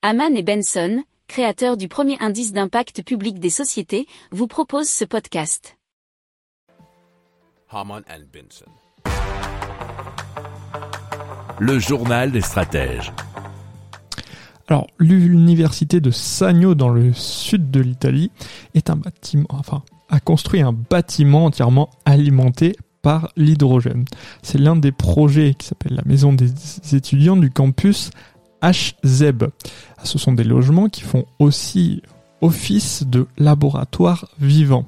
[0.00, 5.76] Haman et Benson, créateurs du premier indice d'impact public des sociétés, vous proposent ce podcast.
[7.68, 8.70] Haman and Benson.
[11.58, 13.12] Le journal des stratèges.
[14.68, 18.30] Alors, l'université de Sagno dans le sud de l'Italie
[18.74, 24.04] est un bâtiment, enfin, a construit un bâtiment entièrement alimenté par l'hydrogène.
[24.42, 26.52] C'est l'un des projets qui s'appelle la maison des
[26.94, 28.10] étudiants du campus
[28.62, 29.44] HZEB.
[30.04, 32.02] Ce sont des logements qui font aussi
[32.40, 34.86] office de laboratoire vivant.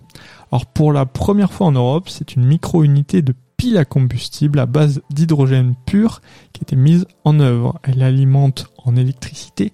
[0.52, 4.66] Alors pour la première fois en Europe, c'est une micro-unité de pile à combustible à
[4.66, 6.22] base d'hydrogène pur
[6.52, 7.78] qui a été mise en œuvre.
[7.82, 9.72] Elle alimente en électricité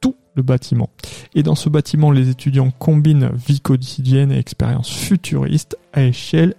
[0.00, 0.90] tout le bâtiment.
[1.34, 6.54] Et dans ce bâtiment, les étudiants combinent vie quotidienne et expérience futuriste à échelle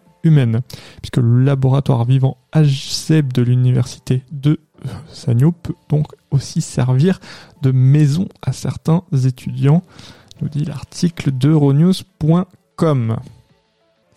[1.02, 4.60] puisque le laboratoire vivant HZEB de l'université de
[5.08, 7.20] Sagno peut donc aussi servir
[7.62, 9.84] de maison à certains étudiants,
[10.42, 13.18] nous dit l'article d'euronews.com.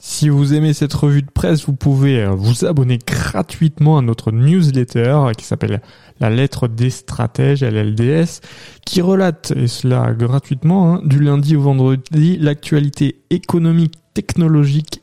[0.01, 4.31] Si vous aimez cette revue de presse, vous pouvez euh, vous abonner gratuitement à notre
[4.31, 5.83] newsletter qui s'appelle
[6.21, 8.41] La lettre des stratèges, LLDS,
[8.87, 15.03] qui relate, et cela gratuitement, hein, du lundi au vendredi, l'actualité économique, technologique